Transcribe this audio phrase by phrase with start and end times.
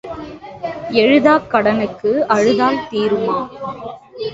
[0.93, 3.39] எழுதாக் கடனுக்கு அழுதால் தீருமா?